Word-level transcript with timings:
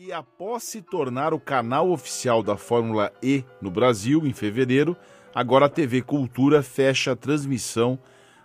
E 0.00 0.12
após 0.12 0.62
se 0.62 0.80
tornar 0.80 1.34
o 1.34 1.40
canal 1.40 1.90
oficial 1.90 2.40
da 2.40 2.56
Fórmula 2.56 3.12
E 3.20 3.42
no 3.60 3.68
Brasil, 3.68 4.24
em 4.24 4.32
fevereiro, 4.32 4.96
agora 5.34 5.66
a 5.66 5.68
TV 5.68 6.02
Cultura 6.02 6.62
fecha 6.62 7.10
a 7.10 7.16
transmissão 7.16 7.98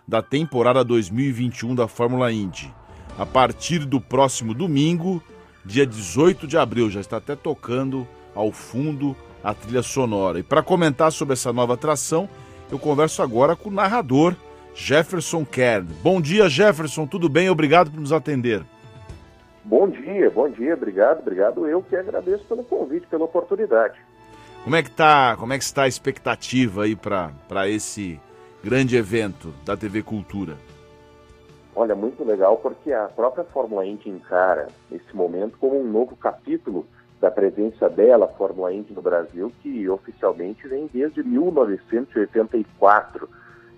da 0.06 0.20
temporada 0.20 0.82
2021 0.82 1.76
da 1.76 1.86
Fórmula 1.86 2.32
Indy. 2.32 2.74
A 3.16 3.24
partir 3.24 3.84
do 3.84 4.00
próximo 4.00 4.52
domingo, 4.52 5.22
dia 5.64 5.86
18 5.86 6.44
de 6.48 6.58
abril, 6.58 6.90
já 6.90 7.00
está 7.00 7.18
até 7.18 7.36
tocando 7.36 8.04
ao 8.34 8.50
fundo 8.50 9.14
a 9.40 9.54
trilha 9.54 9.84
sonora. 9.84 10.40
E 10.40 10.42
para 10.42 10.60
comentar 10.60 11.12
sobre 11.12 11.34
essa 11.34 11.52
nova 11.52 11.74
atração, 11.74 12.28
eu 12.68 12.80
converso 12.80 13.22
agora 13.22 13.54
com 13.54 13.68
o 13.68 13.72
narrador 13.72 14.34
Jefferson 14.74 15.44
Kern. 15.44 15.86
Bom 16.02 16.20
dia, 16.20 16.48
Jefferson, 16.48 17.06
tudo 17.06 17.28
bem? 17.28 17.48
Obrigado 17.48 17.92
por 17.92 18.00
nos 18.00 18.10
atender. 18.10 18.66
Bom 19.64 19.88
dia, 19.88 20.30
bom 20.30 20.48
dia, 20.48 20.74
obrigado, 20.74 21.20
obrigado. 21.20 21.66
Eu 21.66 21.82
que 21.82 21.96
agradeço 21.96 22.44
pelo 22.44 22.62
convite, 22.64 23.06
pela 23.06 23.24
oportunidade. 23.24 23.98
Como 24.62 24.76
é 24.76 24.82
que 24.82 24.90
tá, 24.90 25.36
como 25.38 25.54
é 25.54 25.58
que 25.58 25.64
está 25.64 25.84
a 25.84 25.88
expectativa 25.88 26.84
aí 26.84 26.94
para 26.94 27.66
esse 27.68 28.20
grande 28.62 28.94
evento 28.96 29.54
da 29.64 29.74
TV 29.74 30.02
Cultura? 30.02 30.58
Olha, 31.74 31.94
muito 31.94 32.22
legal 32.22 32.58
porque 32.58 32.92
a 32.92 33.08
própria 33.08 33.44
Fórmula 33.44 33.86
Indy 33.86 34.10
encara 34.10 34.68
esse 34.92 35.16
momento 35.16 35.56
como 35.58 35.80
um 35.80 35.90
novo 35.90 36.14
capítulo 36.14 36.86
da 37.20 37.30
presença 37.30 37.88
dela, 37.88 38.28
Fórmula 38.28 38.72
Indy 38.72 38.92
no 38.92 39.00
Brasil, 39.00 39.50
que 39.62 39.88
oficialmente 39.88 40.68
vem 40.68 40.90
desde 40.92 41.22
1984. 41.22 43.28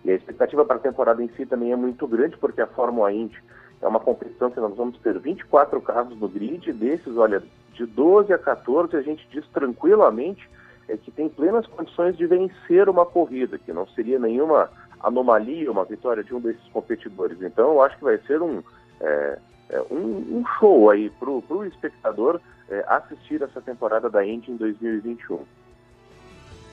E 0.05 0.11
a 0.11 0.15
expectativa 0.15 0.65
para 0.65 0.77
a 0.77 0.81
temporada 0.81 1.23
em 1.23 1.29
si 1.37 1.47
também 1.47 1.71
é 1.73 1.77
muito 1.77 2.09
grande, 2.09 2.37
porque 2.37 2.61
a 2.61 2.67
Fórmula 2.67 3.13
Indy 3.13 3.41
é 3.81 3.87
uma 3.87 4.01
competição 4.01 4.51
que 4.51 4.61
nós 4.61 4.75
vamos 4.77 4.99
ter 4.99 5.19
24 5.19 5.81
carros 5.81 6.19
no 6.19 6.29
grid, 6.29 6.73
desses, 6.73 7.17
olha, 7.17 7.43
de 7.75 7.85
12 7.85 8.33
a 8.33 8.39
14, 8.39 8.97
a 8.97 9.03
gente 9.03 9.27
diz 9.31 9.47
tranquilamente 9.49 10.49
é, 10.89 10.97
que 10.97 11.11
tem 11.11 11.29
plenas 11.29 11.67
condições 11.67 12.17
de 12.17 12.27
vencer 12.27 12.89
uma 12.89 13.05
corrida, 13.05 13.59
que 13.59 13.73
não 13.73 13.87
seria 13.89 14.19
nenhuma 14.19 14.71
anomalia, 15.01 15.71
uma 15.71 15.85
vitória 15.85 16.25
de 16.25 16.35
um 16.35 16.41
desses 16.41 16.67
competidores. 16.69 17.41
Então, 17.43 17.73
eu 17.75 17.83
acho 17.83 17.97
que 17.99 18.05
vai 18.05 18.19
ser 18.27 18.41
um, 18.41 18.63
é, 19.01 19.39
é, 19.71 19.81
um, 19.91 20.39
um, 20.39 20.45
show 20.59 20.91
aí 20.91 21.11
para 21.11 21.31
o 21.31 21.65
espectador 21.65 22.41
é, 22.69 22.85
assistir 22.89 23.43
essa 23.43 23.61
temporada 23.61 24.09
da 24.09 24.25
Indy 24.25 24.53
em 24.53 24.57
2021. 24.57 25.41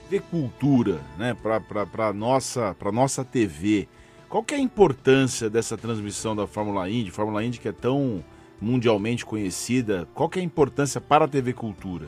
De 0.09 0.19
cultura, 0.19 0.99
né, 1.17 1.35
para 1.91 2.13
nossa, 2.13 2.75
nossa 2.91 3.25
TV, 3.25 3.87
qual 4.33 4.43
que 4.43 4.55
é 4.55 4.57
a 4.57 4.59
importância 4.59 5.47
dessa 5.47 5.77
transmissão 5.77 6.35
da 6.35 6.47
Fórmula 6.47 6.89
Indy, 6.89 7.11
Fórmula 7.11 7.43
Indy 7.43 7.59
que 7.59 7.69
é 7.69 7.71
tão 7.71 8.23
mundialmente 8.59 9.23
conhecida, 9.23 10.07
qual 10.15 10.27
que 10.27 10.39
é 10.39 10.41
a 10.41 10.45
importância 10.45 10.99
para 10.99 11.25
a 11.25 11.27
TV 11.27 11.53
Cultura? 11.53 12.07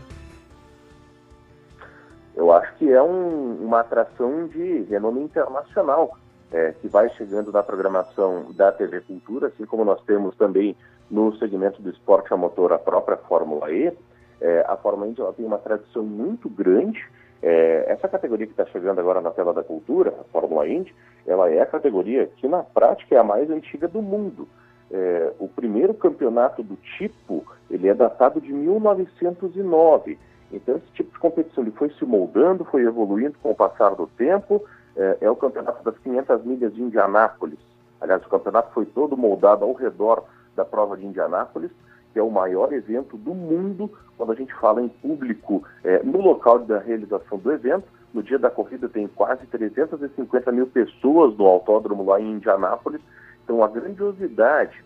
Eu 2.35 2.51
acho 2.51 2.73
que 2.77 2.91
é 2.91 2.99
um, 2.99 3.63
uma 3.63 3.81
atração 3.81 4.47
de 4.47 4.87
renome 4.89 5.21
internacional 5.21 6.17
é, 6.51 6.73
que 6.81 6.87
vai 6.87 7.11
chegando 7.11 7.51
na 7.51 7.61
programação 7.61 8.51
da 8.53 8.71
TV 8.71 9.01
Cultura, 9.01 9.49
assim 9.49 9.67
como 9.67 9.85
nós 9.85 10.01
temos 10.01 10.35
também 10.35 10.75
no 11.11 11.31
segmento 11.37 11.79
do 11.79 11.91
esporte 11.91 12.33
a 12.33 12.37
motor 12.37 12.73
a 12.73 12.79
própria 12.79 13.17
Fórmula 13.17 13.71
E. 13.71 13.93
É, 14.41 14.65
a 14.67 14.75
Fórmula 14.75 15.07
Indy 15.09 15.21
tem 15.37 15.45
uma 15.45 15.59
tradição 15.59 16.01
muito 16.01 16.49
grande 16.49 17.05
é, 17.41 17.85
essa 17.87 18.07
categoria 18.07 18.47
que 18.47 18.53
está 18.53 18.65
chegando 18.65 18.99
agora 18.99 19.21
na 19.21 19.29
tela 19.29 19.53
da 19.53 19.63
cultura, 19.63 20.13
a 20.19 20.23
Fórmula 20.31 20.67
Indy, 20.67 20.95
ela 21.25 21.49
é 21.49 21.61
a 21.61 21.65
categoria 21.65 22.27
que 22.37 22.47
na 22.47 22.63
prática 22.63 23.15
é 23.15 23.17
a 23.17 23.23
mais 23.23 23.49
antiga 23.49 23.87
do 23.87 24.01
mundo. 24.01 24.47
É, 24.91 25.33
o 25.39 25.47
primeiro 25.47 25.93
campeonato 25.93 26.61
do 26.61 26.75
tipo, 26.97 27.43
ele 27.69 27.87
é 27.87 27.93
datado 27.93 28.39
de 28.39 28.53
1909. 28.53 30.17
Então 30.51 30.77
esse 30.77 30.91
tipo 30.93 31.11
de 31.11 31.19
competição 31.19 31.63
ele 31.63 31.71
foi 31.71 31.89
se 31.91 32.05
moldando, 32.05 32.65
foi 32.65 32.83
evoluindo 32.83 33.35
com 33.41 33.51
o 33.51 33.55
passar 33.55 33.95
do 33.95 34.07
tempo. 34.07 34.63
É, 34.95 35.17
é 35.21 35.29
o 35.29 35.35
campeonato 35.35 35.83
das 35.83 35.97
500 35.99 36.45
milhas 36.45 36.73
de 36.73 36.81
Indianápolis. 36.81 37.59
Aliás, 37.99 38.23
o 38.25 38.29
campeonato 38.29 38.73
foi 38.73 38.85
todo 38.85 39.17
moldado 39.17 39.65
ao 39.65 39.73
redor 39.73 40.23
da 40.55 40.63
prova 40.63 40.95
de 40.95 41.05
Indianápolis 41.05 41.71
que 42.15 42.19
é 42.19 42.23
o 42.23 42.31
maior 42.31 42.71
evento 42.71 43.17
do 43.17 43.33
mundo 43.33 43.91
quando 44.15 44.31
a 44.31 44.35
gente 44.35 44.53
fala 44.55 44.81
em 44.81 44.87
público 44.87 45.65
é, 45.83 46.01
no 46.01 46.21
local 46.21 46.59
da 46.59 46.79
realização 46.79 47.37
do 47.37 47.51
evento. 47.51 47.83
No 48.15 48.23
dia 48.23 48.39
da 48.39 48.49
corrida 48.49 48.87
tem 48.87 49.09
quase 49.09 49.45
350 49.47 50.49
mil 50.53 50.67
pessoas 50.67 51.37
no 51.37 51.45
autódromo 51.47 52.05
lá 52.05 52.17
em 52.17 52.31
Indianápolis. 52.31 53.01
Então 53.43 53.61
a 53.61 53.67
grandiosidade, 53.67 54.81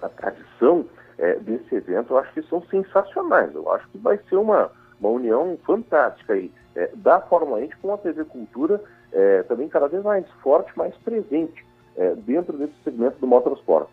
a 0.00 0.08
tradição 0.08 0.86
é, 1.18 1.34
desse 1.34 1.74
evento, 1.74 2.14
eu 2.14 2.18
acho 2.18 2.32
que 2.32 2.40
são 2.44 2.62
sensacionais. 2.62 3.54
Eu 3.54 3.70
acho 3.70 3.86
que 3.90 3.98
vai 3.98 4.18
ser 4.30 4.36
uma, 4.36 4.70
uma 4.98 5.10
união 5.10 5.58
fantástica 5.66 6.32
aí 6.32 6.50
é, 6.74 6.90
da 6.94 7.20
Fórmula 7.20 7.58
1 7.58 7.68
com 7.82 7.92
a 7.92 7.98
TV 7.98 8.24
Cultura 8.24 8.82
é, 9.12 9.42
também 9.42 9.68
cada 9.68 9.86
vez 9.86 10.02
mais 10.02 10.26
forte, 10.42 10.72
mais 10.78 10.96
presente 10.96 11.62
é, 11.94 12.14
dentro 12.14 12.56
desse 12.56 12.72
segmento 12.82 13.18
do 13.20 13.26
motorsport. 13.26 13.90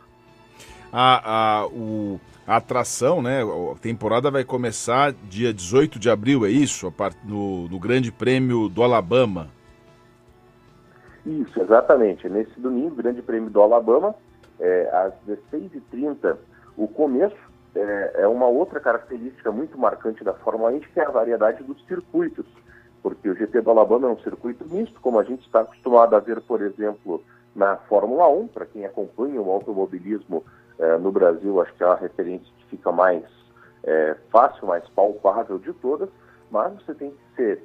A, 0.92 1.62
a, 1.62 1.68
o, 1.68 2.20
a 2.46 2.58
atração, 2.58 3.22
né? 3.22 3.42
A 3.42 3.76
temporada 3.80 4.30
vai 4.30 4.44
começar 4.44 5.14
dia 5.30 5.54
18 5.54 5.98
de 5.98 6.10
abril, 6.10 6.46
é 6.46 6.50
isso? 6.50 6.94
No, 7.24 7.68
no 7.68 7.80
Grande 7.80 8.12
Prêmio 8.12 8.70
do 8.70 8.84
Alabama. 8.84 9.50
Isso, 11.26 11.62
exatamente. 11.62 12.28
Nesse 12.28 12.60
domingo, 12.60 12.96
Grande 12.96 13.22
Prêmio 13.22 13.50
do 13.50 13.62
Alabama, 13.62 14.14
é, 14.60 14.90
às 14.92 15.14
16h30, 15.28 16.38
o 16.78 16.88
começo 16.88 17.36
é, 17.76 18.22
é, 18.22 18.28
uma 18.28 18.48
outra 18.48 18.80
característica 18.80 19.52
muito 19.52 19.78
marcante 19.78 20.24
da 20.24 20.34
Fórmula 20.34 20.72
1, 20.72 20.80
que 20.82 21.00
é 21.00 21.06
a 21.06 21.12
variedade 21.12 21.64
dos 21.64 21.84
circuitos. 21.86 22.46
Porque 23.02 23.30
o 23.30 23.36
GP 23.36 23.62
do 23.62 23.72
Alabama 23.72 24.08
é 24.08 24.12
um 24.12 24.20
circuito 24.20 24.66
misto, 24.70 25.00
como 25.02 25.20
a 25.20 25.24
gente 25.24 25.46
está 25.46 25.62
acostumado 25.62 26.16
a 26.16 26.20
ver, 26.20 26.40
por 26.42 26.62
exemplo, 26.62 27.22
na 27.56 27.78
Fórmula 27.78 28.28
1, 28.28 28.48
para 28.48 28.66
quem 28.66 28.86
acompanha 28.86 29.42
o 29.42 29.52
automobilismo 29.52 30.44
é, 30.80 30.98
no 30.98 31.12
Brasil, 31.12 31.62
acho 31.62 31.74
que 31.76 31.84
é 31.84 31.88
a 31.88 31.96
referência 31.96 32.48
que 32.58 32.66
fica 32.78 32.92
mais 32.92 33.24
é, 33.84 34.16
fácil, 34.32 34.68
mais 34.68 34.88
palpável 34.90 35.60
de 35.60 35.72
todas, 35.74 36.10
mas 36.50 36.74
você 36.74 36.94
tem 36.94 37.12
que 37.12 37.36
ser 37.36 37.64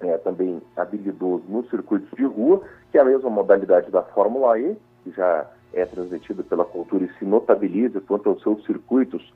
é, 0.00 0.16
também 0.18 0.62
habilidoso 0.76 1.44
nos 1.48 1.68
circuitos 1.68 2.10
de 2.16 2.24
rua, 2.24 2.62
que 2.90 2.98
é 2.98 3.00
a 3.00 3.04
mesma 3.04 3.30
modalidade 3.30 3.90
da 3.90 4.02
Fórmula 4.02 4.58
E, 4.58 4.76
que 5.04 5.10
já 5.10 5.46
é 5.72 5.84
transmitida 5.84 6.42
pela 6.42 6.64
cultura 6.64 7.04
e 7.04 7.18
se 7.18 7.24
notabiliza 7.24 8.00
quanto 8.00 8.28
aos 8.28 8.42
seus 8.42 8.64
circuitos, 8.64 9.32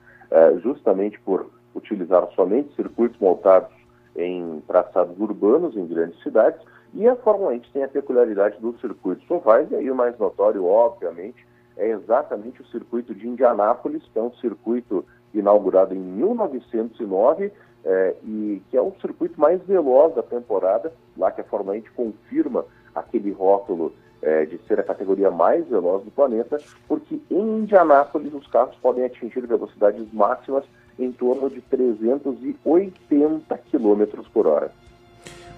justamente 0.63 1.19
por 1.21 1.49
utilizar 1.75 2.29
somente 2.35 2.75
circuitos 2.75 3.19
montados 3.19 3.71
em 4.15 4.63
traçados 4.67 5.19
urbanos, 5.19 5.77
em 5.77 5.87
grandes 5.87 6.21
cidades, 6.23 6.61
e 6.97 7.07
a 7.07 7.15
Fórmula 7.15 7.55
E 7.55 7.61
tem 7.73 7.84
a 7.84 7.89
peculiaridade 7.89 8.59
dos 8.59 8.81
circuitos 8.81 9.31
ovais, 9.31 9.71
e 9.71 9.77
aí 9.77 9.91
o 9.91 9.95
mais 9.95 10.19
notório, 10.19 10.65
obviamente, 10.65 11.47
é 11.77 11.91
exatamente 11.91 12.62
o 12.62 12.67
circuito 12.67 13.15
de 13.15 13.29
Indianápolis, 13.29 14.03
que 14.11 14.19
é 14.19 14.23
um 14.23 14.33
circuito 14.37 15.05
inaugurado 15.34 15.95
em 15.95 15.99
1909 15.99 17.53
é, 17.84 18.15
e 18.25 18.62
que 18.71 18.77
é 18.79 18.81
o 18.81 18.95
circuito 18.99 19.39
mais 19.39 19.62
veloz 19.65 20.15
da 20.15 20.23
temporada, 20.23 20.91
lá 21.19 21.31
que 21.31 21.43
a 21.43 21.45
Fórmula 21.45 21.77
1 21.77 21.83
confirma 21.95 22.65
aquele 22.95 23.31
rótulo 23.31 23.93
é, 24.23 24.47
de 24.47 24.59
ser 24.67 24.81
a 24.81 24.83
categoria 24.83 25.31
mais 25.31 25.69
veloz 25.69 26.03
do 26.03 26.11
planeta, 26.11 26.59
porque 26.89 27.21
em 27.31 27.59
Indianápolis 27.59 28.33
os 28.33 28.47
carros 28.47 28.75
podem 28.77 29.05
atingir 29.05 29.47
velocidades 29.47 30.11
máximas 30.15 30.65
em 30.99 31.13
torno 31.13 31.51
de 31.51 31.61
380 31.61 33.59
km 33.71 34.23
por 34.33 34.47
hora. 34.47 34.73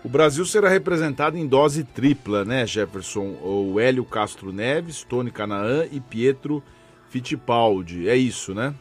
O 0.04 0.08
Brasil 0.08 0.44
será 0.44 0.68
representado 0.68 1.36
em 1.36 1.46
dose 1.46 1.84
tripla, 1.84 2.44
né, 2.44 2.64
Jefferson? 2.64 3.36
O 3.42 3.80
Hélio 3.80 4.04
Castro 4.04 4.52
Neves, 4.52 5.02
Tony 5.04 5.30
Canaan 5.30 5.86
e 5.90 6.00
Pietro 6.00 6.62
Fittipaldi. 7.08 8.08
É 8.08 8.14
isso, 8.14 8.54
né? 8.54 8.74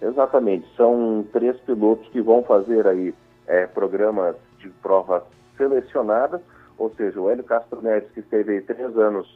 Exatamente. 0.00 0.66
São 0.76 1.24
três 1.32 1.56
pilotos 1.60 2.08
que 2.08 2.20
vão 2.20 2.42
fazer 2.42 2.86
aí 2.86 3.14
é, 3.46 3.66
programas 3.66 4.34
de 4.58 4.68
provas 4.68 5.22
selecionadas, 5.56 6.40
ou 6.76 6.92
seja, 6.96 7.20
o 7.20 7.30
Hélio 7.30 7.44
Castro 7.44 7.80
Neves, 7.80 8.10
que 8.12 8.20
esteve 8.20 8.52
aí 8.52 8.60
três 8.62 8.96
anos 8.98 9.26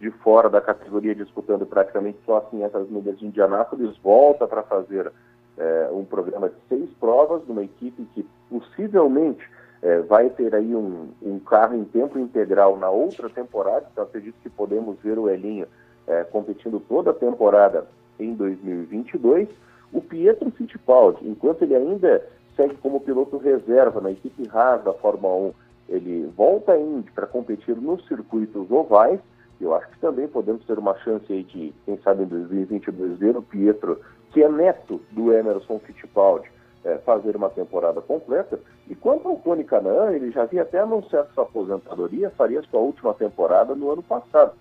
de 0.00 0.10
fora 0.10 0.48
da 0.48 0.60
categoria, 0.60 1.14
disputando 1.14 1.66
praticamente 1.66 2.18
só 2.24 2.40
500 2.40 2.90
milhas 2.90 3.18
de 3.18 3.26
Indianápolis, 3.26 3.96
volta 3.98 4.46
para 4.46 4.62
fazer 4.62 5.12
é, 5.58 5.88
um 5.92 6.04
programa 6.04 6.48
de 6.48 6.54
seis 6.68 6.90
provas, 7.00 7.42
numa 7.46 7.64
equipe 7.64 8.04
que 8.14 8.26
possivelmente 8.48 9.42
é, 9.82 10.00
vai 10.00 10.30
ter 10.30 10.54
aí 10.54 10.74
um, 10.74 11.08
um, 11.20 11.38
carro 11.40 11.76
em 11.76 11.84
tempo 11.84 12.18
integral 12.18 12.76
na 12.78 12.88
outra 12.88 13.28
temporada, 13.28 13.86
então 13.90 14.04
acredito 14.04 14.36
que 14.40 14.48
podemos 14.48 14.96
ver 15.00 15.18
o 15.18 15.28
Elinho 15.28 15.66
é, 16.06 16.22
competindo 16.24 16.80
toda 16.80 17.10
a 17.10 17.14
temporada 17.14 17.86
em 18.18 18.34
2022. 18.34 19.48
O 19.92 20.00
Pietro 20.00 20.50
Fittipaldi, 20.52 21.28
enquanto 21.28 21.62
ele 21.62 21.74
ainda 21.74 22.24
segue 22.56 22.76
como 22.76 23.00
piloto 23.00 23.36
reserva 23.38 24.00
na 24.00 24.12
equipe 24.12 24.48
Haas 24.52 24.84
da 24.84 24.92
Fórmula 24.92 25.52
1, 25.88 25.94
ele 25.94 26.32
volta 26.36 26.72
ainda 26.72 27.10
para 27.14 27.26
competir 27.26 27.76
nos 27.76 28.06
circuitos 28.06 28.70
ovais. 28.70 29.20
Eu 29.60 29.74
acho 29.74 29.88
que 29.88 29.98
também 29.98 30.26
podemos 30.28 30.64
ter 30.64 30.78
uma 30.78 30.96
chance 30.98 31.30
aí 31.32 31.42
de, 31.42 31.74
quem 31.84 31.98
sabe 31.98 32.22
em 32.22 32.26
2022, 32.26 33.18
ver 33.18 33.36
o 33.36 33.42
Pietro, 33.42 34.00
que 34.32 34.42
é 34.42 34.48
neto 34.48 35.00
do 35.10 35.32
Emerson 35.32 35.78
Fittipaldi, 35.80 36.50
é, 36.84 36.98
fazer 36.98 37.36
uma 37.36 37.50
temporada 37.50 38.00
completa. 38.00 38.58
E 38.88 38.94
quanto 38.94 39.28
ao 39.28 39.36
Tony 39.36 39.64
Canaan, 39.64 40.12
ele 40.12 40.30
já 40.30 40.42
havia 40.42 40.62
até 40.62 40.80
anunciado 40.80 41.32
sua 41.34 41.44
aposentadoria, 41.44 42.30
faria 42.30 42.62
sua 42.62 42.80
última 42.80 43.14
temporada 43.14 43.74
no 43.74 43.90
ano 43.90 44.02
passado. 44.02 44.52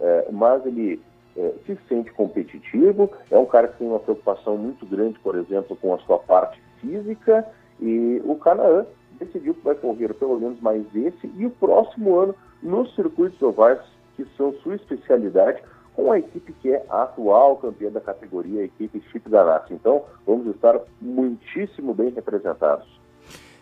É, 0.00 0.28
mas 0.30 0.64
ele 0.66 1.00
é, 1.36 1.52
se 1.66 1.78
sente 1.88 2.12
competitivo, 2.12 3.10
é 3.30 3.38
um 3.38 3.46
cara 3.46 3.68
que 3.68 3.78
tem 3.78 3.88
uma 3.88 4.00
preocupação 4.00 4.56
muito 4.56 4.84
grande, 4.86 5.18
por 5.20 5.36
exemplo, 5.36 5.76
com 5.76 5.94
a 5.94 5.98
sua 5.98 6.18
parte 6.18 6.60
física, 6.80 7.46
e 7.80 8.20
o 8.24 8.34
Canaan 8.36 8.86
decidiu 9.18 9.54
que 9.54 9.64
vai 9.64 9.74
correr 9.74 10.14
pelo 10.14 10.38
menos 10.38 10.60
mais 10.60 10.84
esse 10.94 11.30
e 11.36 11.46
o 11.46 11.50
próximo 11.50 12.18
ano 12.18 12.34
nos 12.62 12.94
circuitos 12.94 13.40
ovais, 13.42 13.80
que 14.16 14.24
são 14.36 14.52
sua 14.54 14.74
especialidade, 14.74 15.62
com 15.98 16.12
a 16.12 16.18
equipe 16.20 16.52
que 16.62 16.70
é 16.70 16.86
a 16.88 17.02
atual 17.02 17.56
campeã 17.56 17.90
da 17.90 18.00
categoria, 18.00 18.60
a 18.60 18.64
equipe 18.66 19.02
Chip 19.10 19.28
Ganassi. 19.28 19.74
Então, 19.74 20.04
vamos 20.24 20.46
estar 20.54 20.78
muitíssimo 21.02 21.92
bem 21.92 22.10
representados. 22.10 22.86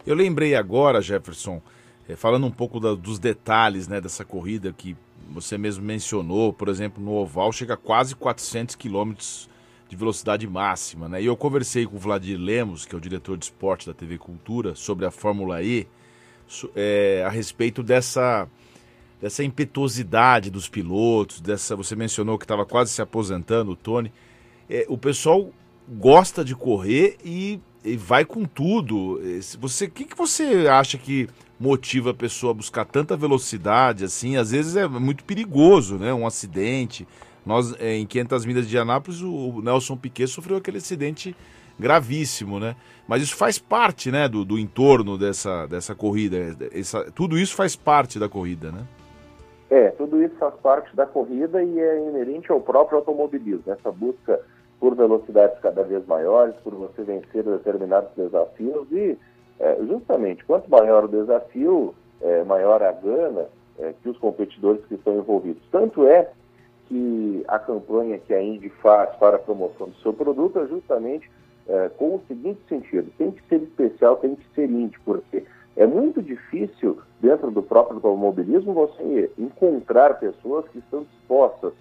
Eu 0.07 0.15
lembrei 0.15 0.55
agora, 0.55 1.01
Jefferson, 1.01 1.63
eh, 2.07 2.15
falando 2.15 2.47
um 2.47 2.51
pouco 2.51 2.79
da, 2.79 2.95
dos 2.95 3.19
detalhes 3.19 3.89
né, 3.89 4.03
dessa 4.03 4.23
corrida 4.23 4.71
que 4.71 4.95
você 5.31 5.57
mesmo 5.57 5.83
mencionou, 5.83 6.53
por 6.53 6.69
exemplo, 6.69 7.03
no 7.03 7.13
oval 7.13 7.51
chega 7.53 7.73
a 7.73 7.77
quase 7.79 8.15
400 8.15 8.75
quilômetros 8.75 9.49
de 9.89 9.97
velocidade 9.97 10.47
máxima, 10.47 11.09
né? 11.09 11.23
E 11.23 11.27
eu 11.27 11.37
conversei 11.39 11.87
com 11.87 11.97
o 11.97 11.99
Vladir 11.99 12.39
Lemos, 12.39 12.85
que 12.85 12.95
é 12.95 12.99
o 12.99 13.01
diretor 13.01 13.39
de 13.39 13.47
esporte 13.47 13.87
da 13.87 13.95
TV 13.95 14.19
Cultura, 14.19 14.75
sobre 14.75 15.07
a 15.07 15.11
Fórmula 15.11 15.63
E, 15.63 15.89
é, 16.75 17.25
a 17.27 17.31
respeito 17.31 17.83
dessa 17.83 18.47
dessa 19.21 19.43
impetuosidade 19.43 20.51
dos 20.51 20.69
pilotos, 20.69 21.41
dessa 21.41 21.75
você 21.75 21.97
mencionou 21.97 22.39
que 22.39 22.45
estava 22.45 22.67
quase 22.67 22.93
se 22.93 23.03
aposentando, 23.03 23.73
o 23.73 23.77
Tony. 23.77 24.13
É, 24.69 24.85
o 24.89 24.99
pessoal 24.99 25.51
gosta 25.89 26.45
de 26.45 26.55
correr 26.55 27.17
e, 27.25 27.61
e 27.85 27.97
vai 27.97 28.25
com 28.25 28.45
tudo. 28.45 29.21
Você, 29.61 29.87
o 29.87 29.91
que, 29.91 30.05
que 30.05 30.17
você 30.17 30.67
acha 30.69 30.99
que 30.99 31.29
motiva 31.59 32.11
a 32.11 32.15
pessoa 32.15 32.51
a 32.51 32.55
buscar 32.55 32.85
tanta 32.85 33.17
velocidade 33.17 34.05
assim? 34.05 34.37
Às 34.37 34.51
vezes 34.51 34.77
é 34.77 34.87
muito 34.87 35.25
perigoso, 35.25 35.97
né? 35.97 36.13
Um 36.13 36.27
acidente. 36.27 37.07
Nós 37.45 37.75
é, 37.79 37.97
em 37.97 38.07
500 38.07 38.45
milhas 38.45 38.69
de 38.69 38.77
Anápolis, 38.77 39.23
o 39.23 39.61
Nelson 39.63 39.97
Piquet 39.97 40.27
sofreu 40.27 40.57
aquele 40.57 40.79
acidente 40.79 41.35
gravíssimo, 41.79 42.59
né? 42.59 42.75
Mas 43.07 43.23
isso 43.23 43.37
faz 43.37 43.59
parte, 43.59 44.11
né, 44.11 44.29
do, 44.29 44.45
do 44.45 44.59
entorno 44.59 45.17
dessa, 45.17 45.67
dessa 45.67 45.95
corrida. 45.95 46.57
Essa, 46.73 47.05
tudo 47.13 47.39
isso 47.39 47.55
faz 47.55 47.77
parte 47.77 48.19
da 48.19 48.29
corrida, 48.29 48.73
né? 48.73 48.85
É, 49.69 49.91
tudo 49.91 50.23
isso 50.23 50.35
faz 50.37 50.55
parte 50.57 50.95
da 50.95 51.07
corrida 51.07 51.63
e 51.63 51.81
é 51.81 51.99
inerente 52.09 52.51
ao 52.53 52.61
próprio 52.61 52.99
automobilismo. 52.99 53.73
Essa 53.73 53.91
busca 53.91 54.41
por 54.79 54.95
velocidades 54.95 55.59
cada 55.61 55.83
vez 55.83 56.07
maiores, 56.07 56.55
por 56.63 56.75
você 56.75 57.03
vencer 57.03 57.43
determinados 57.43 58.11
desafios 58.17 58.87
e, 58.93 59.19
é, 59.59 59.77
justamente, 59.89 60.45
quanto 60.45 60.71
maior 60.71 61.05
o 61.05 61.09
desafio, 61.09 61.95
é, 62.21 62.45
maior 62.45 62.83
a 62.83 62.93
gana 62.93 63.47
é, 63.79 63.93
que 64.03 64.09
os 64.09 64.19
competidores 64.19 64.85
que 64.87 64.95
estão 64.95 65.17
envolvidos. 65.17 65.63
Tanto 65.71 66.07
é 66.07 66.31
que 66.89 67.45
a 67.49 67.59
campanha 67.59 68.19
que 68.19 68.33
a 68.33 68.41
Indy 68.41 68.69
faz 68.81 69.15
para 69.17 69.37
a 69.37 69.41
promoção 69.41 69.89
do 69.89 69.97
seu 69.97 70.13
produto 70.13 70.61
é 70.61 70.67
justamente 70.67 71.29
é, 71.69 71.89
com 71.97 72.17
o 72.17 72.23
seguinte 72.29 72.61
sentido: 72.69 73.11
tem 73.19 73.33
que 73.33 73.43
ser 73.49 73.63
especial, 73.63 74.17
tem 74.17 74.37
que 74.37 74.47
ser 74.55 74.71
Indy, 74.71 74.97
porque 75.05 75.45
é 75.77 75.87
muito 75.87 76.23
difícil, 76.23 76.99
dentro 77.21 77.51
do 77.51 77.63
próprio 77.63 77.97
automobilismo, 77.97 78.73
você 78.73 79.31
encontrar 79.37 80.19
pessoas 80.19 80.67
que 80.69 80.79
estão 80.79 81.05
dispostas 81.05 81.73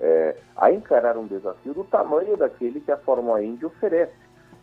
é, 0.00 0.36
a 0.56 0.72
encarar 0.72 1.16
um 1.16 1.26
desafio 1.26 1.72
do 1.72 1.84
tamanho 1.84 2.36
daquele 2.36 2.80
que 2.80 2.90
a 2.90 2.96
Fórmula 2.96 3.42
Indy 3.42 3.64
oferece. 3.64 4.12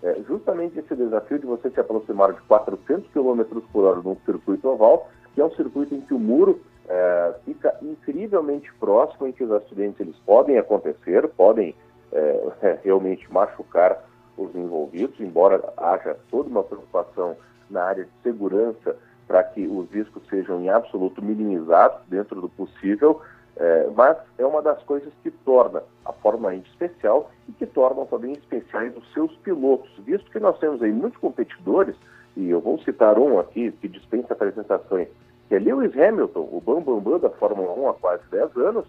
É, 0.03 0.17
justamente 0.27 0.79
esse 0.79 0.95
desafio 0.95 1.39
de 1.39 1.45
você 1.45 1.69
se 1.69 1.79
aproximar 1.79 2.33
de 2.33 2.41
400 2.41 3.07
km 3.11 3.61
por 3.71 3.85
hora 3.85 4.01
num 4.01 4.17
circuito 4.25 4.67
oval, 4.67 5.09
que 5.33 5.39
é 5.39 5.45
um 5.45 5.51
circuito 5.51 5.95
em 5.95 6.01
que 6.01 6.13
o 6.13 6.19
muro 6.19 6.59
é, 6.89 7.35
fica 7.45 7.73
incrivelmente 7.81 8.73
próximo, 8.79 9.27
em 9.27 9.31
que 9.31 9.43
os 9.43 9.51
acidentes 9.51 10.01
eles 10.01 10.15
podem 10.25 10.57
acontecer, 10.57 11.27
podem 11.29 11.73
é, 12.11 12.79
realmente 12.83 13.31
machucar 13.31 14.03
os 14.37 14.55
envolvidos, 14.55 15.19
embora 15.19 15.61
haja 15.77 16.17
toda 16.29 16.49
uma 16.49 16.63
preocupação 16.63 17.35
na 17.69 17.83
área 17.83 18.05
de 18.05 18.11
segurança 18.23 18.95
para 19.27 19.43
que 19.43 19.65
os 19.65 19.89
riscos 19.91 20.23
sejam 20.29 20.61
em 20.61 20.69
absoluto 20.69 21.21
minimizados 21.21 21.99
dentro 22.07 22.41
do 22.41 22.49
possível, 22.49 23.21
é, 23.55 23.89
mas 23.95 24.17
é 24.37 24.45
uma 24.45 24.61
das 24.61 24.81
coisas 24.83 25.11
que 25.23 25.31
torna 25.31 25.83
a 26.05 26.11
Fórmula 26.11 26.55
Indy 26.55 26.69
especial 26.69 27.31
e 27.47 27.51
que 27.53 27.65
tornam 27.65 28.05
também 28.05 28.33
especiais 28.33 28.95
os 28.95 29.13
seus 29.13 29.33
pilotos, 29.37 29.89
visto 29.99 30.29
que 30.31 30.39
nós 30.39 30.57
temos 30.59 30.81
aí 30.81 30.91
muitos 30.91 31.19
competidores, 31.19 31.95
e 32.35 32.49
eu 32.49 32.59
vou 32.59 32.79
citar 32.79 33.17
um 33.19 33.39
aqui 33.39 33.71
que 33.73 33.87
dispensa 33.87 34.33
apresentações, 34.33 35.07
que 35.47 35.55
é 35.55 35.59
Lewis 35.59 35.97
Hamilton, 35.97 36.49
o 36.51 36.61
bambambam 36.65 36.99
bam, 36.99 37.11
bam 37.11 37.19
da 37.19 37.29
Fórmula 37.29 37.73
1 37.73 37.89
há 37.89 37.93
quase 37.93 38.23
10 38.31 38.55
anos. 38.57 38.85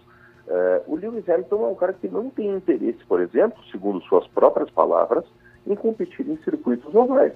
É, 0.47 0.81
o 0.87 0.95
Lewis 0.95 1.27
Hamilton 1.27 1.65
é 1.65 1.69
um 1.69 1.75
cara 1.75 1.93
que 1.93 2.07
não 2.07 2.29
tem 2.29 2.49
interesse, 2.49 3.03
por 3.07 3.21
exemplo, 3.21 3.63
segundo 3.71 4.01
suas 4.01 4.27
próprias 4.27 4.69
palavras, 4.69 5.23
em 5.65 5.75
competir 5.75 6.27
em 6.27 6.37
circuitos 6.43 6.93
ovais 6.93 7.33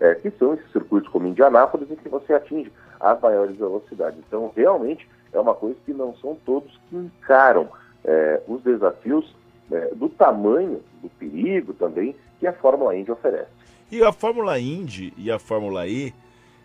é, 0.00 0.14
que 0.14 0.30
são 0.32 0.54
esses 0.54 0.70
circuitos 0.72 1.10
como 1.10 1.26
Indianápolis, 1.26 1.90
em 1.90 1.96
que 1.96 2.08
você 2.08 2.32
atinge 2.34 2.70
as 3.00 3.20
maiores 3.20 3.56
velocidades. 3.56 4.18
Então, 4.26 4.52
realmente, 4.54 5.08
é 5.32 5.40
uma 5.40 5.54
coisa 5.54 5.76
que 5.84 5.92
não 5.92 6.14
são 6.16 6.36
todos 6.44 6.70
que 6.88 6.96
encaram 6.96 7.68
é, 8.04 8.42
os 8.46 8.62
desafios 8.62 9.34
é, 9.70 9.94
do 9.94 10.08
tamanho, 10.08 10.82
do 11.02 11.08
perigo 11.10 11.72
também, 11.74 12.14
que 12.38 12.46
a 12.46 12.52
Fórmula 12.52 12.96
Indy 12.96 13.10
oferece. 13.10 13.50
E 13.90 14.02
a 14.02 14.12
Fórmula 14.12 14.58
Indy 14.58 15.12
e 15.16 15.30
a 15.30 15.38
Fórmula 15.38 15.86
E, 15.86 16.12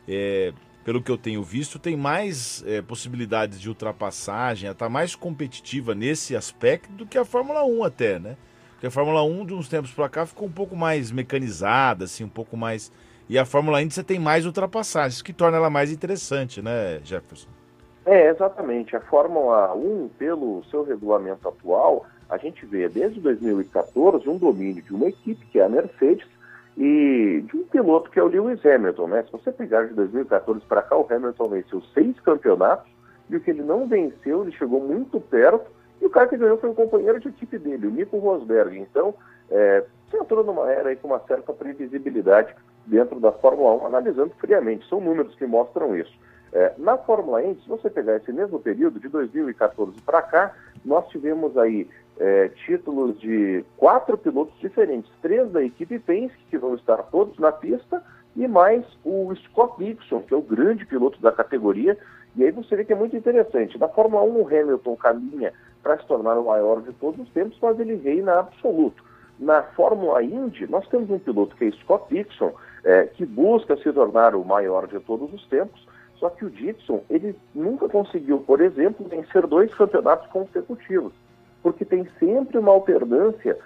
é, 0.07 0.53
pelo 0.83 1.01
que 1.01 1.11
eu 1.11 1.17
tenho 1.17 1.43
visto, 1.43 1.77
tem 1.77 1.95
mais 1.95 2.63
é, 2.65 2.81
possibilidades 2.81 3.59
de 3.59 3.69
ultrapassagem, 3.69 4.69
está 4.69 4.89
mais 4.89 5.15
competitiva 5.15 5.93
nesse 5.93 6.35
aspecto 6.35 6.91
do 6.91 7.05
que 7.05 7.17
a 7.17 7.25
Fórmula 7.25 7.63
1 7.63 7.83
até, 7.83 8.19
né? 8.19 8.37
Porque 8.71 8.87
a 8.87 8.91
Fórmula 8.91 9.23
1, 9.23 9.45
de 9.45 9.53
uns 9.53 9.69
tempos 9.69 9.91
para 9.91 10.09
cá, 10.09 10.25
ficou 10.25 10.47
um 10.47 10.51
pouco 10.51 10.75
mais 10.75 11.11
mecanizada, 11.11 12.05
assim, 12.05 12.23
um 12.23 12.29
pouco 12.29 12.57
mais 12.57 12.91
e 13.31 13.39
a 13.39 13.45
Fórmula 13.45 13.81
Indy 13.81 13.93
você 13.93 14.03
tem 14.03 14.19
mais 14.19 14.45
ultrapassagens, 14.45 15.21
que 15.21 15.31
torna 15.31 15.55
ela 15.55 15.69
mais 15.69 15.89
interessante, 15.89 16.61
né, 16.61 16.99
Jefferson? 17.01 17.47
É, 18.05 18.29
exatamente. 18.29 18.93
A 18.93 18.99
Fórmula 18.99 19.73
1, 19.73 20.09
pelo 20.17 20.61
seu 20.65 20.83
regulamento 20.83 21.47
atual, 21.47 22.05
a 22.29 22.37
gente 22.37 22.65
vê 22.65 22.89
desde 22.89 23.21
2014 23.21 24.27
um 24.27 24.37
domínio 24.37 24.83
de 24.83 24.93
uma 24.93 25.07
equipe, 25.07 25.45
que 25.45 25.59
é 25.59 25.63
a 25.63 25.69
Mercedes, 25.69 26.27
e 26.83 27.41
de 27.41 27.57
um 27.57 27.63
piloto 27.65 28.09
que 28.09 28.19
é 28.19 28.23
o 28.23 28.27
Lewis 28.27 28.65
Hamilton, 28.65 29.07
né? 29.07 29.21
Se 29.21 29.31
você 29.31 29.51
pegar 29.51 29.85
de 29.85 29.93
2014 29.93 30.65
para 30.65 30.81
cá, 30.81 30.97
o 30.97 31.05
Hamilton 31.07 31.49
venceu 31.49 31.79
seis 31.93 32.19
campeonatos, 32.21 32.91
e 33.29 33.35
o 33.35 33.39
que 33.39 33.51
ele 33.51 33.61
não 33.61 33.87
venceu, 33.87 34.41
ele 34.41 34.51
chegou 34.53 34.81
muito 34.81 35.21
perto, 35.21 35.69
e 36.01 36.05
o 36.07 36.09
cara 36.09 36.27
que 36.27 36.37
ganhou 36.37 36.57
foi 36.57 36.71
o 36.71 36.73
companheiro 36.73 37.19
de 37.19 37.27
equipe 37.27 37.59
dele, 37.59 37.85
o 37.85 37.91
Nico 37.91 38.17
Rosberg. 38.17 38.79
Então, 38.79 39.13
é, 39.51 39.85
você 40.09 40.17
entrou 40.17 40.43
numa 40.43 40.71
era 40.71 40.89
aí 40.89 40.95
com 40.95 41.09
uma 41.09 41.19
certa 41.27 41.53
previsibilidade 41.53 42.55
dentro 42.87 43.19
da 43.19 43.31
Fórmula 43.31 43.75
1, 43.83 43.85
analisando 43.85 44.31
friamente. 44.39 44.89
São 44.89 44.99
números 44.99 45.35
que 45.35 45.45
mostram 45.45 45.95
isso. 45.95 46.11
É, 46.51 46.73
na 46.79 46.97
Fórmula 46.97 47.41
1, 47.41 47.61
se 47.61 47.69
você 47.69 47.91
pegar 47.91 48.15
esse 48.15 48.33
mesmo 48.33 48.59
período, 48.59 48.99
de 48.99 49.07
2014 49.07 50.01
para 50.01 50.23
cá, 50.23 50.55
nós 50.83 51.07
tivemos 51.09 51.57
aí 51.57 51.87
é, 52.19 52.49
títulos 52.65 53.19
de 53.19 53.65
quatro 53.77 54.17
pilotos 54.17 54.57
diferentes, 54.59 55.11
três 55.21 55.49
da 55.51 55.63
equipe 55.63 55.99
Penske, 55.99 56.37
que 56.49 56.57
vão 56.57 56.75
estar 56.75 56.97
todos 57.03 57.37
na 57.39 57.51
pista, 57.51 58.03
e 58.35 58.47
mais 58.47 58.85
o 59.03 59.33
Scott 59.35 59.77
Dixon, 59.77 60.21
que 60.21 60.33
é 60.33 60.37
o 60.37 60.41
grande 60.41 60.85
piloto 60.85 61.21
da 61.21 61.31
categoria. 61.31 61.97
E 62.35 62.43
aí 62.43 62.51
você 62.51 62.75
vê 62.75 62.85
que 62.85 62.93
é 62.93 62.95
muito 62.95 63.15
interessante. 63.15 63.77
Na 63.77 63.89
Fórmula 63.89 64.23
1, 64.23 64.41
o 64.41 64.47
Hamilton 64.47 64.95
caminha 64.95 65.53
para 65.83 65.97
se 65.97 66.05
tornar 66.05 66.37
o 66.37 66.45
maior 66.45 66.81
de 66.81 66.93
todos 66.93 67.19
os 67.19 67.33
tempos, 67.33 67.57
mas 67.61 67.79
ele 67.79 67.95
reina 67.95 68.39
absoluto. 68.39 69.03
Na 69.39 69.63
Fórmula 69.63 70.23
Indy, 70.23 70.67
nós 70.69 70.87
temos 70.87 71.09
um 71.09 71.19
piloto 71.19 71.55
que 71.55 71.65
é 71.65 71.71
Scott 71.71 72.05
Dixon, 72.13 72.53
é, 72.83 73.05
que 73.07 73.25
busca 73.25 73.75
se 73.77 73.91
tornar 73.91 74.35
o 74.35 74.45
maior 74.45 74.87
de 74.87 74.99
todos 74.99 75.33
os 75.33 75.45
tempos, 75.47 75.85
só 76.21 76.29
que 76.29 76.45
o 76.45 76.51
Dixon, 76.51 77.01
ele 77.09 77.35
nunca 77.53 77.89
conseguiu, 77.89 78.37
por 78.41 78.61
exemplo, 78.61 79.07
vencer 79.09 79.47
dois 79.47 79.73
campeonatos 79.73 80.29
consecutivos, 80.29 81.11
porque 81.63 81.83
tem 81.83 82.07
sempre 82.19 82.59
uma 82.59 82.71
alternância 82.71 83.57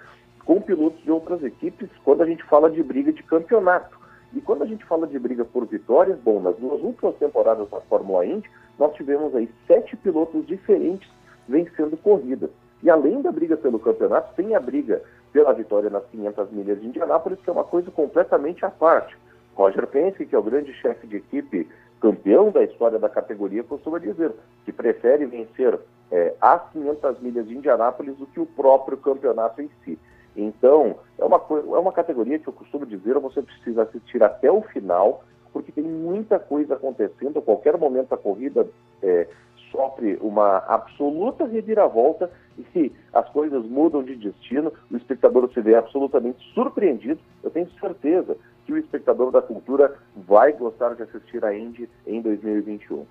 com 0.42 0.62
pilotos 0.62 1.02
de 1.04 1.10
outras 1.10 1.44
equipes 1.44 1.90
quando 2.02 2.22
a 2.22 2.26
gente 2.26 2.42
fala 2.44 2.70
de 2.70 2.82
briga 2.82 3.12
de 3.12 3.22
campeonato. 3.22 3.98
E 4.32 4.40
quando 4.40 4.62
a 4.62 4.66
gente 4.66 4.86
fala 4.86 5.06
de 5.06 5.18
briga 5.18 5.44
por 5.44 5.66
vitórias, 5.66 6.18
bom, 6.20 6.40
nas 6.40 6.56
duas 6.56 6.80
últimas 6.80 7.14
temporadas 7.16 7.68
da 7.68 7.80
Fórmula 7.82 8.24
Indy, 8.24 8.50
nós 8.78 8.94
tivemos 8.94 9.34
aí 9.34 9.50
sete 9.66 9.94
pilotos 9.94 10.46
diferentes 10.46 11.10
vencendo 11.46 11.94
corridas. 11.98 12.48
E 12.82 12.88
além 12.88 13.20
da 13.20 13.30
briga 13.30 13.58
pelo 13.58 13.78
campeonato, 13.78 14.34
tem 14.34 14.54
a 14.54 14.60
briga 14.60 15.02
pela 15.30 15.52
vitória 15.52 15.90
nas 15.90 16.06
500 16.06 16.50
milhas 16.52 16.80
de 16.80 16.86
Indianápolis, 16.86 17.38
que 17.40 17.50
é 17.50 17.52
uma 17.52 17.64
coisa 17.64 17.90
completamente 17.90 18.64
à 18.64 18.70
parte. 18.70 19.14
Roger 19.54 19.86
Penske, 19.86 20.26
que 20.26 20.34
é 20.34 20.38
o 20.38 20.42
grande 20.42 20.72
chefe 20.74 21.06
de 21.06 21.16
equipe 21.16 21.68
campeão 22.00 22.50
da 22.50 22.62
história 22.62 22.98
da 22.98 23.08
categoria, 23.08 23.64
costuma 23.64 23.98
dizer 23.98 24.32
que 24.64 24.72
prefere 24.72 25.26
vencer 25.26 25.78
é, 26.10 26.34
as 26.40 26.70
500 26.70 27.20
milhas 27.20 27.48
de 27.48 27.56
Indianápolis 27.56 28.16
do 28.16 28.26
que 28.26 28.40
o 28.40 28.46
próprio 28.46 28.96
campeonato 28.96 29.62
em 29.62 29.70
si. 29.84 29.98
Então, 30.36 30.96
é 31.18 31.24
uma, 31.24 31.42
é 31.50 31.78
uma 31.78 31.92
categoria 31.92 32.38
que 32.38 32.46
eu 32.46 32.52
costumo 32.52 32.84
dizer, 32.84 33.18
você 33.18 33.40
precisa 33.40 33.82
assistir 33.82 34.22
até 34.22 34.50
o 34.50 34.60
final, 34.62 35.24
porque 35.52 35.72
tem 35.72 35.84
muita 35.84 36.38
coisa 36.38 36.74
acontecendo. 36.74 37.38
A 37.38 37.42
qualquer 37.42 37.78
momento 37.78 38.12
a 38.12 38.18
corrida 38.18 38.68
é, 39.02 39.26
sofre 39.70 40.18
uma 40.20 40.58
absoluta 40.58 41.46
reviravolta 41.46 42.30
e 42.74 42.92
as 43.12 43.28
coisas 43.30 43.64
mudam 43.64 44.02
de 44.02 44.16
destino, 44.16 44.72
o 44.90 44.96
espectador 44.96 45.50
se 45.52 45.60
vê 45.60 45.74
absolutamente 45.74 46.38
surpreendido. 46.52 47.20
Eu 47.42 47.50
tenho 47.50 47.70
certeza 47.80 48.36
que 48.66 48.72
o 48.72 48.76
espectador 48.76 49.30
da 49.30 49.40
cultura 49.40 49.96
vai 50.16 50.52
gostar 50.52 50.94
de 50.94 51.02
assistir 51.04 51.44
a 51.44 51.56
Indy 51.56 51.88
em 52.04 52.20
2021. 52.20 53.06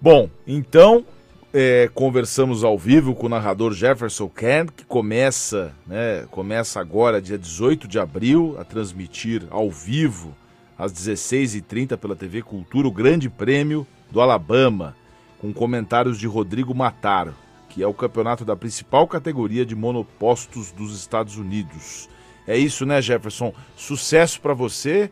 Bom, 0.00 0.28
então 0.46 1.04
é, 1.52 1.88
conversamos 1.94 2.64
ao 2.64 2.76
vivo 2.76 3.14
com 3.14 3.26
o 3.26 3.28
narrador 3.28 3.72
Jefferson 3.72 4.28
Kern, 4.28 4.72
que 4.72 4.84
começa, 4.84 5.72
né, 5.86 6.26
começa 6.30 6.80
agora, 6.80 7.22
dia 7.22 7.38
18 7.38 7.86
de 7.86 7.98
abril, 7.98 8.56
a 8.58 8.64
transmitir 8.64 9.46
ao 9.50 9.70
vivo, 9.70 10.34
às 10.76 10.92
16h30, 10.92 11.96
pela 11.96 12.16
TV 12.16 12.42
Cultura, 12.42 12.88
o 12.88 12.92
Grande 12.92 13.28
Prêmio 13.28 13.86
do 14.10 14.20
Alabama, 14.20 14.96
com 15.38 15.52
comentários 15.52 16.18
de 16.18 16.26
Rodrigo 16.26 16.74
Mataro, 16.74 17.34
que 17.68 17.82
é 17.82 17.86
o 17.86 17.94
campeonato 17.94 18.44
da 18.44 18.56
principal 18.56 19.06
categoria 19.06 19.64
de 19.64 19.76
monopostos 19.76 20.72
dos 20.72 20.96
Estados 20.96 21.36
Unidos. 21.36 22.08
É 22.46 22.56
isso, 22.56 22.84
né, 22.84 23.00
Jefferson? 23.00 23.52
Sucesso 23.76 24.40
para 24.40 24.54
você. 24.54 25.10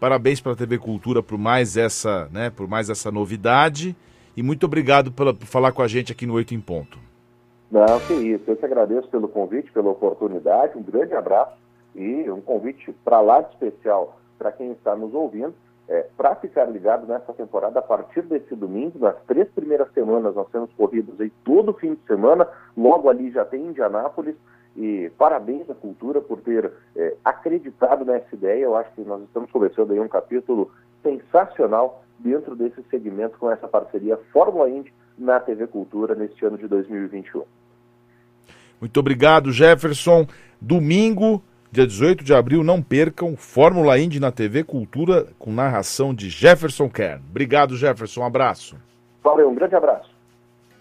Parabéns 0.00 0.40
para 0.40 0.52
a 0.52 0.56
TV 0.56 0.78
Cultura 0.78 1.22
por 1.22 1.38
mais 1.38 1.76
essa, 1.76 2.28
né, 2.32 2.50
por 2.50 2.66
mais 2.66 2.90
essa 2.90 3.10
novidade 3.10 3.94
e 4.36 4.42
muito 4.42 4.64
obrigado 4.64 5.12
pela, 5.12 5.34
por 5.34 5.46
falar 5.46 5.72
com 5.72 5.82
a 5.82 5.88
gente 5.88 6.10
aqui 6.10 6.26
no 6.26 6.34
Oito 6.34 6.54
em 6.54 6.60
Ponto. 6.60 6.98
Não, 7.70 8.00
que 8.00 8.14
isso. 8.14 8.44
Eu 8.46 8.56
te 8.56 8.64
agradeço 8.64 9.08
pelo 9.08 9.28
convite, 9.28 9.70
pela 9.72 9.90
oportunidade. 9.90 10.76
Um 10.76 10.82
grande 10.82 11.14
abraço 11.14 11.56
e 11.94 12.30
um 12.30 12.40
convite 12.40 12.92
para 13.04 13.20
lá 13.20 13.40
de 13.42 13.50
especial 13.50 14.18
para 14.38 14.52
quem 14.52 14.72
está 14.72 14.96
nos 14.96 15.14
ouvindo. 15.14 15.54
É, 15.88 16.06
para 16.16 16.34
ficar 16.36 16.64
ligado 16.64 17.06
nessa 17.06 17.32
temporada, 17.32 17.80
a 17.80 17.82
partir 17.82 18.22
desse 18.22 18.54
domingo, 18.54 18.98
nas 18.98 19.16
três 19.26 19.48
primeiras 19.50 19.92
semanas, 19.92 20.34
nós 20.34 20.48
temos 20.50 20.72
corridas 20.74 21.20
aí 21.20 21.30
todo 21.44 21.74
fim 21.74 21.94
de 21.94 22.00
semana. 22.06 22.48
Logo 22.76 23.10
ali 23.10 23.30
já 23.30 23.44
tem 23.44 23.66
Indianápolis. 23.66 24.36
E 24.76 25.10
parabéns 25.18 25.68
à 25.68 25.74
cultura 25.74 26.20
por 26.20 26.40
ter 26.40 26.72
é, 26.96 27.14
acreditado 27.24 28.04
nessa 28.04 28.34
ideia. 28.34 28.64
Eu 28.64 28.76
acho 28.76 28.90
que 28.92 29.02
nós 29.02 29.22
estamos 29.22 29.50
começando 29.50 29.92
aí 29.92 30.00
um 30.00 30.08
capítulo 30.08 30.70
sensacional 31.02 32.02
dentro 32.18 32.54
desse 32.54 32.82
segmento 32.90 33.36
com 33.38 33.50
essa 33.50 33.68
parceria 33.68 34.18
Fórmula 34.32 34.70
Indy 34.70 34.92
na 35.18 35.40
TV 35.40 35.66
Cultura 35.66 36.14
neste 36.14 36.44
ano 36.44 36.56
de 36.56 36.66
2021. 36.66 37.42
Muito 38.80 38.98
obrigado, 38.98 39.52
Jefferson. 39.52 40.26
Domingo, 40.60 41.42
dia 41.70 41.86
18 41.86 42.24
de 42.24 42.34
abril, 42.34 42.64
não 42.64 42.82
percam 42.82 43.36
Fórmula 43.36 43.98
Indy 43.98 44.18
na 44.18 44.32
TV 44.32 44.64
Cultura 44.64 45.26
com 45.38 45.52
narração 45.52 46.14
de 46.14 46.28
Jefferson 46.28 46.88
Kern. 46.88 47.22
Obrigado, 47.28 47.76
Jefferson. 47.76 48.22
Um 48.22 48.26
abraço. 48.26 48.76
Valeu, 49.22 49.50
um 49.50 49.54
grande 49.54 49.74
abraço. 49.74 50.11